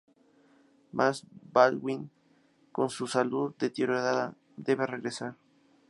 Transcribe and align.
Mas 0.93 1.27
Baldwin, 1.53 2.09
con 2.71 2.89
su 2.89 3.05
salud 3.05 3.53
deteriorada, 3.59 4.33
debe 4.57 4.87
regresar. 4.87 5.35